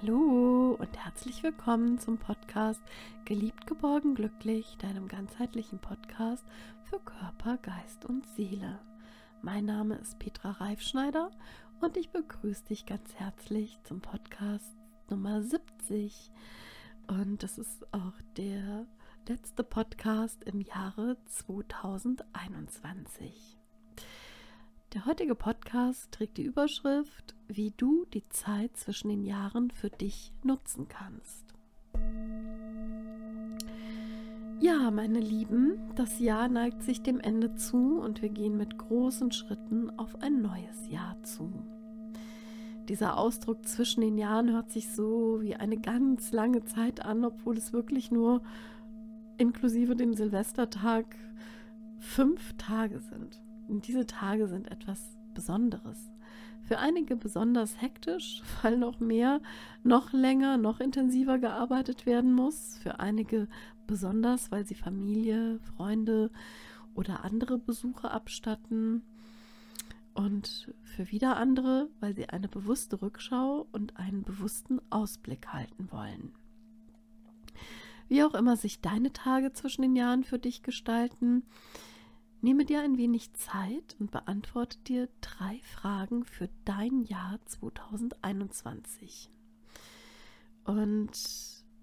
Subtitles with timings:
[0.00, 2.80] Hallo und herzlich willkommen zum Podcast
[3.24, 6.44] Geliebt, geborgen, glücklich, deinem ganzheitlichen Podcast
[6.84, 8.80] für Körper, Geist und Seele.
[9.42, 11.30] Mein Name ist Petra Reifschneider
[11.80, 14.74] und ich begrüße dich ganz herzlich zum Podcast
[15.10, 16.30] Nummer 70.
[17.06, 18.86] Und das ist auch der
[19.28, 23.58] letzte Podcast im Jahre 2021.
[24.94, 30.32] Der heutige Podcast trägt die Überschrift, wie du die Zeit zwischen den Jahren für dich
[30.44, 31.52] nutzen kannst.
[34.60, 39.32] Ja, meine Lieben, das Jahr neigt sich dem Ende zu und wir gehen mit großen
[39.32, 41.52] Schritten auf ein neues Jahr zu.
[42.88, 47.58] Dieser Ausdruck zwischen den Jahren hört sich so wie eine ganz lange Zeit an, obwohl
[47.58, 48.42] es wirklich nur
[49.38, 51.16] inklusive dem Silvestertag
[51.98, 53.43] fünf Tage sind.
[53.68, 56.10] Diese Tage sind etwas Besonderes.
[56.62, 59.40] Für einige besonders hektisch, weil noch mehr,
[59.82, 62.78] noch länger, noch intensiver gearbeitet werden muss.
[62.78, 63.48] Für einige
[63.86, 66.30] besonders, weil sie Familie, Freunde
[66.94, 69.02] oder andere Besuche abstatten.
[70.14, 76.32] Und für wieder andere, weil sie eine bewusste Rückschau und einen bewussten Ausblick halten wollen.
[78.08, 81.42] Wie auch immer sich deine Tage zwischen den Jahren für dich gestalten,
[82.44, 89.30] Nehme dir ein wenig Zeit und beantworte dir drei Fragen für dein Jahr 2021.
[90.64, 91.10] Und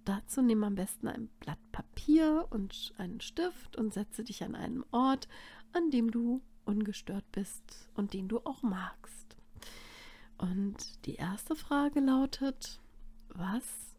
[0.05, 4.83] dazu nimm am besten ein Blatt Papier und einen Stift und setze dich an einen
[4.91, 5.27] Ort,
[5.73, 9.35] an dem du ungestört bist und den du auch magst.
[10.37, 12.79] Und die erste Frage lautet,
[13.29, 13.95] was,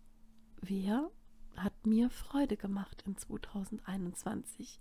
[0.60, 1.10] wer
[1.56, 4.78] hat mir Freude gemacht in 2021?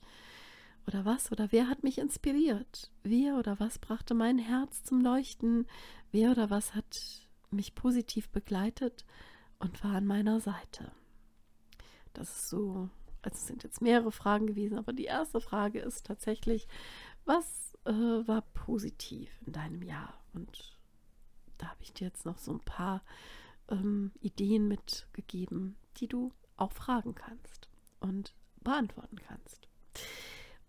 [0.87, 2.91] Oder was oder wer hat mich inspiriert?
[3.03, 5.67] Wer oder was brachte mein Herz zum Leuchten?
[6.11, 9.05] Wer oder was hat mich positiv begleitet
[9.59, 10.91] und war an meiner Seite?
[12.13, 12.89] Das ist so,
[13.21, 16.67] also es sind jetzt mehrere Fragen gewesen, aber die erste Frage ist tatsächlich,
[17.25, 20.13] was äh, war positiv in deinem Jahr?
[20.33, 20.77] Und
[21.57, 23.03] da habe ich dir jetzt noch so ein paar
[23.69, 27.69] ähm, Ideen mitgegeben, die du auch fragen kannst
[27.99, 29.67] und beantworten kannst.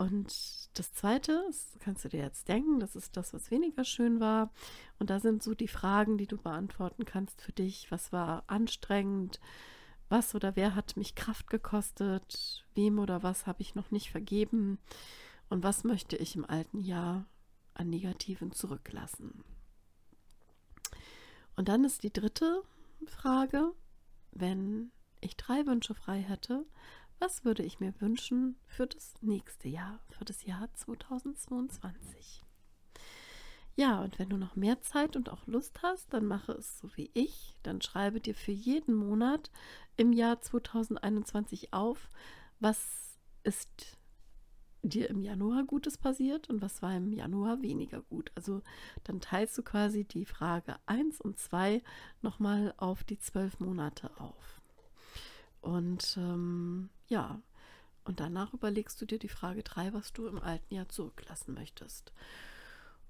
[0.03, 0.35] Und
[0.75, 4.51] das Zweite, das kannst du dir jetzt denken, das ist das, was weniger schön war.
[4.99, 7.89] Und da sind so die Fragen, die du beantworten kannst für dich.
[7.93, 9.39] Was war anstrengend?
[10.09, 12.67] Was oder wer hat mich Kraft gekostet?
[12.75, 14.81] Wem oder was habe ich noch nicht vergeben?
[15.49, 17.27] Und was möchte ich im alten Jahr
[17.75, 19.45] an Negativen zurücklassen?
[21.55, 22.65] Und dann ist die dritte
[23.07, 23.71] Frage,
[24.33, 24.91] wenn
[25.21, 26.67] ich drei Wünsche frei hätte,
[27.23, 32.43] was würde ich mir wünschen für das nächste Jahr, für das Jahr 2022?
[33.77, 36.91] Ja, und wenn du noch mehr Zeit und auch Lust hast, dann mache es so
[36.97, 37.57] wie ich.
[37.63, 39.53] Dann schreibe dir für jeden Monat
[39.97, 42.09] im Jahr 2021 auf,
[42.59, 43.99] was ist
[44.83, 48.33] dir im Januar Gutes passiert und was war im Januar weniger gut.
[48.35, 48.63] Also
[49.05, 51.85] dann teilst du quasi die Frage 1 und 2
[52.21, 54.61] nochmal auf die zwölf Monate auf.
[55.61, 57.43] Und ähm, ja,
[58.05, 62.13] und danach überlegst du dir die Frage 3, was du im alten Jahr zurücklassen möchtest.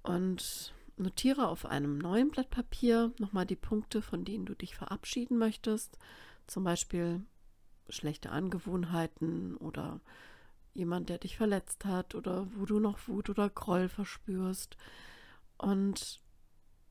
[0.02, 5.38] Und notiere auf einem neuen Blatt Papier nochmal die Punkte, von denen du dich verabschieden
[5.38, 5.98] möchtest.
[6.48, 7.24] Zum Beispiel
[7.88, 10.00] schlechte Angewohnheiten oder
[10.74, 14.76] jemand, der dich verletzt hat oder wo du noch Wut oder Groll verspürst.
[15.58, 16.20] Und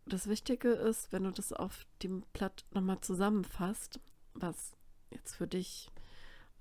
[0.06, 4.00] das Wichtige ist, wenn du das auf dem Blatt nochmal zusammenfasst,
[4.34, 4.78] was
[5.10, 5.92] jetzt für dich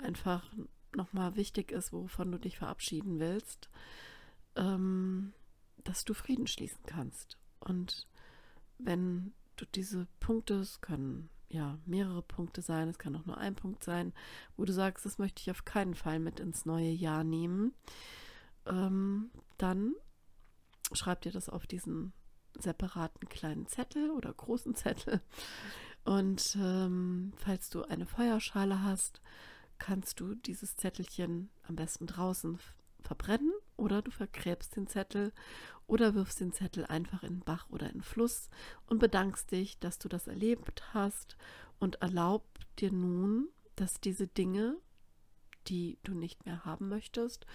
[0.01, 0.51] einfach
[0.97, 3.71] nochmal wichtig ist, wovon du dich verabschieden willst,
[4.57, 5.33] ähm,
[5.85, 7.39] dass du Frieden schließen kannst.
[7.61, 8.09] Und
[8.79, 13.55] wenn du diese Punkte, es können ja mehrere Punkte sein, es kann auch nur ein
[13.55, 14.13] Punkt sein,
[14.57, 17.75] wo du sagst, das möchte ich auf keinen Fall mit ins neue Jahr nehmen,
[18.67, 19.95] ähm, dann
[20.93, 22.13] schreib dir das auf diesen
[22.59, 25.21] separaten kleinen Zettel oder großen Zettel
[26.05, 29.21] und ähm, falls du eine Feuerschale hast,
[29.81, 32.61] kannst du dieses Zettelchen am besten draußen
[33.03, 35.33] verbrennen oder du vergräbst den Zettel
[35.87, 38.49] oder wirfst den Zettel einfach in den Bach oder in den Fluss
[38.87, 41.37] und bedankst dich, dass du das erlebt hast
[41.81, 42.45] und erlaub
[42.79, 44.77] dir nun, dass diese Dinge,
[45.67, 47.47] die du nicht mehr haben möchtest,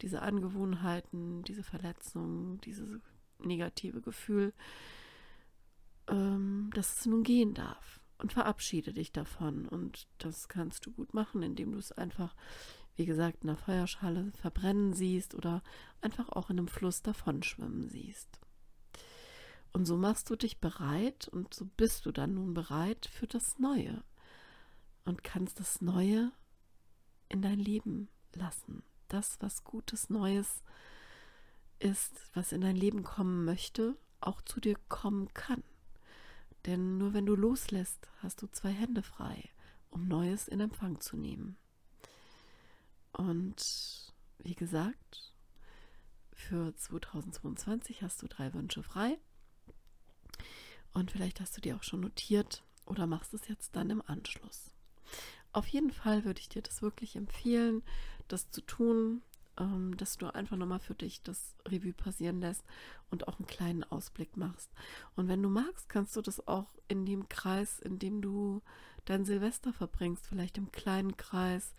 [0.00, 3.00] diese Angewohnheiten, diese Verletzungen, dieses
[3.38, 4.54] negative Gefühl,
[6.08, 8.01] ähm, dass es nun gehen darf.
[8.22, 9.66] Und verabschiede dich davon.
[9.66, 12.36] Und das kannst du gut machen, indem du es einfach,
[12.94, 15.60] wie gesagt, in der Feuerschale verbrennen siehst oder
[16.00, 18.40] einfach auch in einem Fluss davon schwimmen siehst.
[19.72, 23.58] Und so machst du dich bereit und so bist du dann nun bereit für das
[23.58, 24.04] Neue
[25.04, 26.30] und kannst das Neue
[27.28, 28.84] in dein Leben lassen.
[29.08, 30.62] Das, was Gutes, Neues
[31.80, 35.64] ist, was in dein Leben kommen möchte, auch zu dir kommen kann.
[36.66, 39.50] Denn nur wenn du loslässt, hast du zwei Hände frei,
[39.90, 41.56] um Neues in Empfang zu nehmen.
[43.12, 45.34] Und wie gesagt,
[46.32, 49.18] für 2022 hast du drei Wünsche frei.
[50.92, 54.70] Und vielleicht hast du die auch schon notiert oder machst es jetzt dann im Anschluss.
[55.52, 57.82] Auf jeden Fall würde ich dir das wirklich empfehlen,
[58.28, 59.22] das zu tun,
[59.58, 62.64] ähm, dass du einfach nochmal für dich das Revue passieren lässt
[63.10, 64.70] und auch einen kleinen Ausblick machst.
[65.16, 68.62] Und wenn du magst, kannst du das auch in dem Kreis, in dem du
[69.04, 71.74] dein Silvester verbringst, vielleicht im kleinen Kreis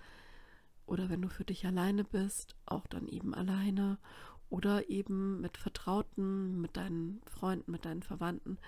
[0.86, 3.98] oder wenn du für dich alleine bist, auch dann eben alleine
[4.50, 8.60] oder eben mit Vertrauten, mit deinen Freunden, mit deinen Verwandten,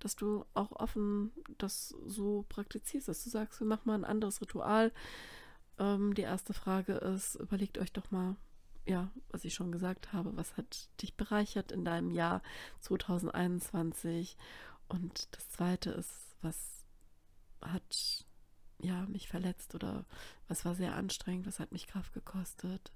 [0.00, 4.40] dass du auch offen das so praktizierst, dass du sagst, wir machen mal ein anderes
[4.40, 4.92] Ritual.
[5.78, 8.36] Ähm, die erste Frage ist, überlegt euch doch mal,
[8.86, 12.42] ja, was ich schon gesagt habe, was hat dich bereichert in deinem Jahr
[12.80, 14.36] 2021?
[14.88, 16.84] Und das zweite ist, was
[17.62, 18.26] hat
[18.80, 20.04] ja mich verletzt oder
[20.48, 22.92] was war sehr anstrengend, was hat mich Kraft gekostet?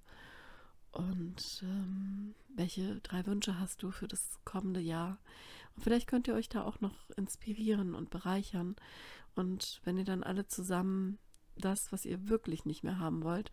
[0.93, 5.19] Und ähm, welche drei Wünsche hast du für das kommende Jahr?
[5.75, 8.77] Und vielleicht könnt ihr euch da auch noch inspirieren und bereichern.
[9.35, 11.19] Und wenn ihr dann alle zusammen
[11.57, 13.51] das, was ihr wirklich nicht mehr haben wollt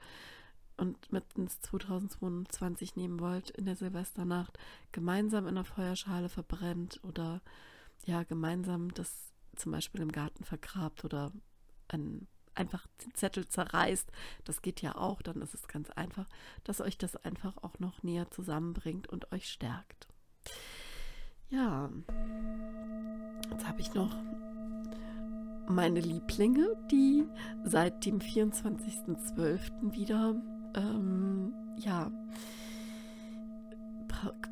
[0.78, 4.58] und mit ins 2022 nehmen wollt, in der Silvesternacht
[4.92, 7.42] gemeinsam in der Feuerschale verbrennt oder
[8.06, 11.32] ja, gemeinsam das zum Beispiel im Garten vergrabt oder
[11.88, 14.12] ein einfach den Zettel zerreißt,
[14.46, 16.28] das geht ja auch, dann ist es ganz einfach,
[16.64, 20.08] dass euch das einfach auch noch näher zusammenbringt und euch stärkt.
[21.50, 21.90] Ja,
[23.52, 24.16] jetzt habe ich noch
[25.68, 27.26] meine Lieblinge, die
[27.64, 29.94] seit dem 24.12.
[29.94, 30.36] wieder,
[30.76, 32.12] ähm, ja,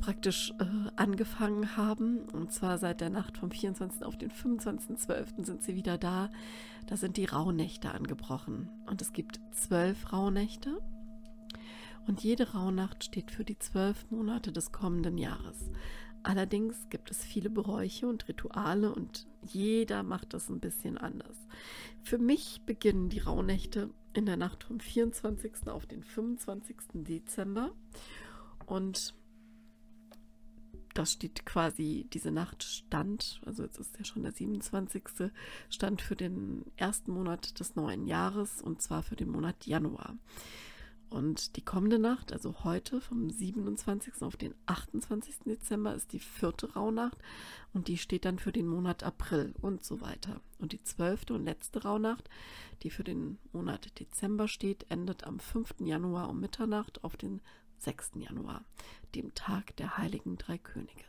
[0.02, 0.66] praktisch äh,
[0.96, 2.20] angefangen haben.
[2.34, 4.04] Und zwar seit der Nacht vom 24.
[4.04, 5.46] auf den 25.12.
[5.46, 6.30] sind sie wieder da.
[6.88, 8.70] Da sind die Rauhnächte angebrochen.
[8.86, 10.82] Und es gibt zwölf Rauhnächte.
[12.06, 15.70] Und jede Rauhnacht steht für die zwölf Monate des kommenden Jahres.
[16.22, 21.38] Allerdings gibt es viele Bräuche und Rituale und jeder macht das ein bisschen anders.
[22.02, 25.68] Für mich beginnen die Rauhnächte in der Nacht vom 24.
[25.68, 26.78] auf den 25.
[26.94, 27.72] Dezember.
[28.66, 29.14] Und
[30.94, 35.32] das steht quasi, diese Nacht stand, also jetzt ist ja schon der 27.
[35.70, 40.16] stand für den ersten Monat des neuen Jahres und zwar für den Monat Januar.
[41.14, 44.24] Und die kommende Nacht, also heute vom 27.
[44.24, 45.42] auf den 28.
[45.46, 47.20] Dezember, ist die vierte Rauhnacht
[47.72, 50.42] und die steht dann für den Monat April und so weiter.
[50.58, 52.32] Und die zwölfte und letzte Rauhnacht,
[52.82, 55.76] die für den Monat Dezember steht, endet am 5.
[55.82, 57.42] Januar um Mitternacht auf den
[57.78, 58.14] 6.
[58.16, 58.66] Januar,
[59.14, 61.06] dem Tag der heiligen drei Könige.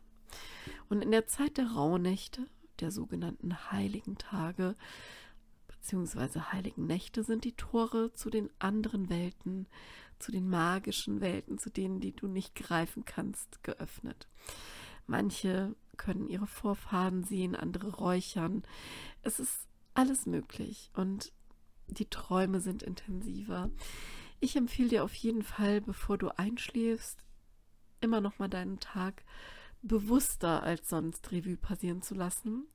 [0.91, 2.47] Und in der Zeit der Rauhnächte,
[2.81, 4.77] der sogenannten heiligen Tage
[5.85, 6.41] bzw.
[6.53, 9.67] heiligen Nächte, sind die Tore zu den anderen Welten,
[10.19, 14.29] zu den magischen Welten, zu denen, die du nicht greifen kannst, geöffnet.
[15.07, 18.63] Manche können ihre Vorfahren sehen, andere räuchern.
[19.23, 21.33] Es ist alles möglich und
[21.87, 23.71] die Träume sind intensiver.
[24.41, 27.23] Ich empfehle dir auf jeden Fall, bevor du einschläfst,
[28.00, 29.23] immer noch mal deinen Tag
[29.83, 32.67] bewusster als sonst Revue passieren zu lassen,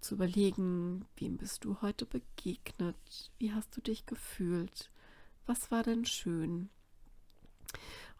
[0.00, 4.90] zu überlegen, wem bist du heute begegnet, wie hast du dich gefühlt,
[5.46, 6.70] was war denn schön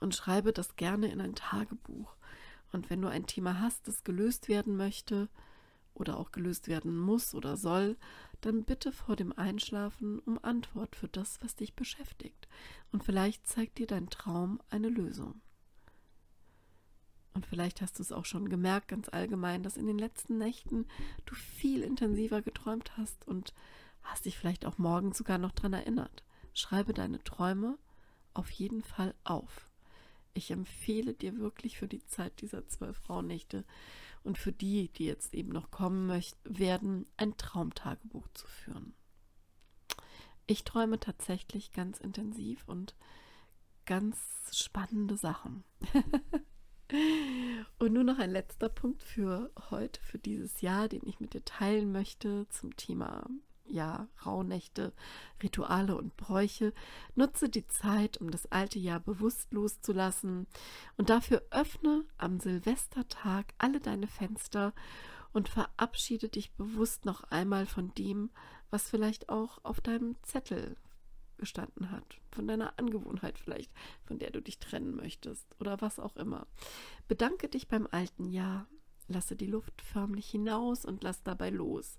[0.00, 2.16] und schreibe das gerne in ein Tagebuch.
[2.72, 5.28] Und wenn du ein Thema hast, das gelöst werden möchte
[5.94, 7.96] oder auch gelöst werden muss oder soll,
[8.40, 12.48] dann bitte vor dem Einschlafen um Antwort für das, was dich beschäftigt.
[12.92, 15.40] Und vielleicht zeigt dir dein Traum eine Lösung.
[17.32, 20.86] Und vielleicht hast du es auch schon gemerkt, ganz allgemein, dass in den letzten Nächten
[21.26, 23.54] du viel intensiver geträumt hast und
[24.02, 26.24] hast dich vielleicht auch morgen sogar noch daran erinnert.
[26.54, 27.78] Schreibe deine Träume
[28.34, 29.70] auf jeden Fall auf.
[30.34, 33.64] Ich empfehle dir wirklich für die Zeit dieser zwölf Frauennächte
[34.22, 38.94] und für die, die jetzt eben noch kommen möchten, werden, ein Traumtagebuch zu führen.
[40.46, 42.94] Ich träume tatsächlich ganz intensiv und
[43.86, 44.18] ganz
[44.52, 45.64] spannende Sachen.
[47.78, 51.44] und nur noch ein letzter Punkt für heute, für dieses Jahr, den ich mit dir
[51.44, 53.26] teilen möchte zum Thema
[53.70, 54.92] ja, Rauhnächte,
[55.42, 56.72] Rituale und Bräuche.
[57.14, 60.46] Nutze die Zeit, um das alte Jahr bewusst loszulassen.
[60.96, 64.74] Und dafür öffne am Silvestertag alle deine Fenster
[65.32, 68.30] und verabschiede dich bewusst noch einmal von dem,
[68.70, 70.76] was vielleicht auch auf deinem Zettel
[71.40, 73.72] gestanden hat, von deiner Angewohnheit vielleicht,
[74.04, 76.46] von der du dich trennen möchtest oder was auch immer.
[77.08, 78.68] Bedanke dich beim alten Jahr,
[79.08, 81.98] lasse die Luft förmlich hinaus und lass dabei los.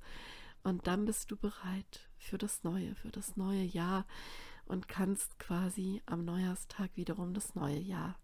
[0.64, 4.06] Und dann bist du bereit für das Neue, für das neue Jahr
[4.66, 8.18] und kannst quasi am Neujahrstag wiederum das neue Jahr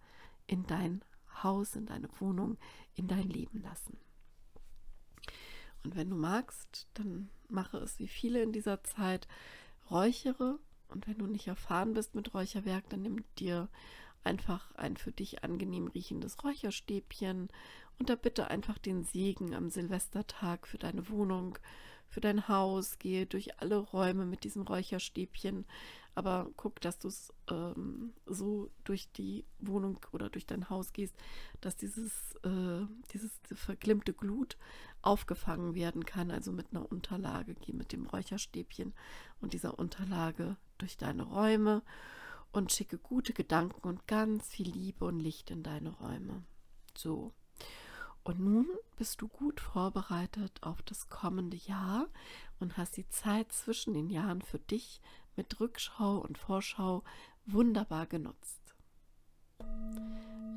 [0.45, 1.03] in dein
[1.43, 2.57] Haus, in deine Wohnung,
[2.93, 3.97] in dein Leben lassen.
[5.83, 9.27] Und wenn du magst, dann mache es wie viele in dieser Zeit,
[9.89, 13.69] räuchere und wenn du nicht erfahren bist mit Räucherwerk, dann nimm dir
[14.23, 17.49] einfach ein für dich angenehm riechendes Räucherstäbchen
[17.99, 21.57] und da bitte einfach den Segen am Silvestertag für deine Wohnung,
[22.09, 25.65] für dein Haus, gehe durch alle Räume mit diesem Räucherstäbchen,
[26.15, 31.15] aber guck, dass du es ähm, so durch die Wohnung oder durch dein Haus gehst,
[31.61, 34.57] dass dieses, äh, dieses verglimmte Glut
[35.01, 37.55] aufgefangen werden kann, also mit einer Unterlage.
[37.55, 38.93] Geh mit dem Räucherstäbchen
[39.41, 41.81] und dieser Unterlage durch deine Räume
[42.51, 46.43] und schicke gute Gedanken und ganz viel Liebe und Licht in deine Räume.
[46.95, 47.33] So.
[48.23, 52.07] Und nun bist du gut vorbereitet auf das kommende Jahr
[52.59, 54.99] und hast die Zeit zwischen den Jahren für dich
[55.37, 57.03] mit Rückschau und Vorschau
[57.45, 58.75] wunderbar genutzt.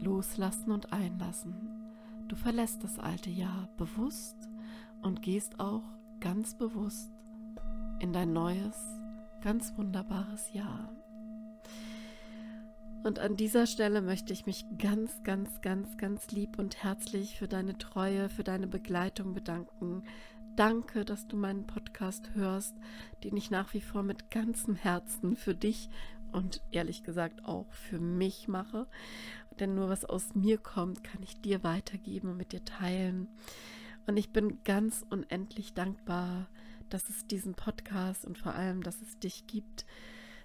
[0.01, 1.80] Loslassen und einlassen.
[2.31, 4.37] Du verlässt das alte Jahr bewusst
[5.03, 5.83] und gehst auch
[6.21, 7.11] ganz bewusst
[7.99, 8.77] in dein neues,
[9.43, 10.93] ganz wunderbares Jahr.
[13.03, 17.49] Und an dieser Stelle möchte ich mich ganz, ganz, ganz, ganz lieb und herzlich für
[17.49, 20.05] deine Treue, für deine Begleitung bedanken.
[20.55, 22.77] Danke, dass du meinen Podcast hörst,
[23.25, 25.91] den ich nach wie vor mit ganzem Herzen für dich
[26.33, 28.87] und ehrlich gesagt auch für mich mache.
[29.59, 33.29] Denn nur was aus mir kommt, kann ich dir weitergeben und mit dir teilen.
[34.07, 36.49] Und ich bin ganz unendlich dankbar,
[36.89, 39.87] dass es diesen Podcast und vor allem, dass es dich gibt,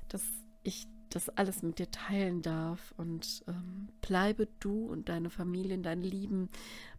[0.09, 0.23] dass
[0.63, 2.93] ich das alles mit dir teilen darf.
[2.97, 6.49] Und ähm, bleibe du und deine Familie, deine Lieben,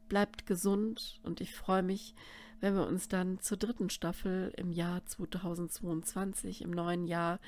[0.09, 1.21] bleibt gesund.
[1.23, 2.15] Und ich freue mich,
[2.61, 7.39] wenn wir uns dann zur dritten Staffel im Jahr 2022, im neuen Jahr,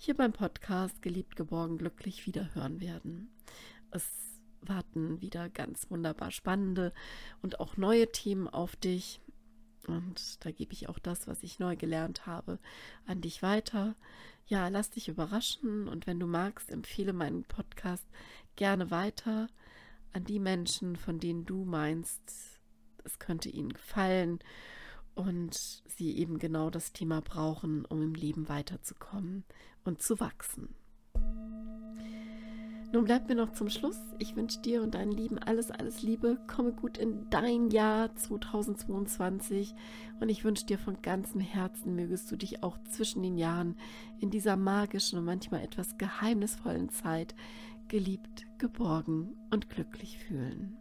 [0.00, 3.30] hier beim Podcast Geliebt, Geborgen, Glücklich wieder hören werden.
[3.90, 4.08] Es
[4.60, 6.92] warten wieder ganz wunderbar spannende
[7.42, 9.20] und auch neue Themen auf dich.
[9.88, 12.60] Und da gebe ich auch das, was ich neu gelernt habe,
[13.06, 13.96] an dich weiter.
[14.46, 18.06] Ja, lass dich überraschen und wenn du magst, empfehle meinen Podcast
[18.54, 19.48] gerne weiter
[20.12, 22.22] an die Menschen, von denen du meinst,
[23.02, 24.38] es könnte ihnen gefallen
[25.16, 29.44] und sie eben genau das Thema brauchen, um im Leben weiterzukommen
[29.88, 30.74] und zu wachsen.
[32.90, 33.98] Nun bleibt mir noch zum Schluss.
[34.18, 36.38] Ich wünsche dir und deinen Lieben alles, alles Liebe.
[36.46, 39.74] Komme gut in dein Jahr 2022
[40.20, 43.76] und ich wünsche dir von ganzem Herzen, mögest du dich auch zwischen den Jahren
[44.20, 47.34] in dieser magischen und manchmal etwas geheimnisvollen Zeit
[47.88, 50.74] geliebt, geborgen und glücklich fühlen.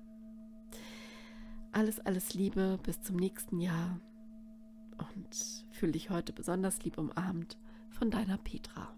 [1.73, 3.99] Alles, alles Liebe bis zum nächsten Jahr
[4.97, 7.57] und fühle dich heute besonders lieb umarmt
[7.89, 8.96] von deiner Petra.